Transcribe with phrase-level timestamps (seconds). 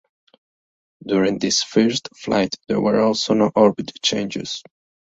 [1.05, 4.63] During this first flight there were also no orbit changes.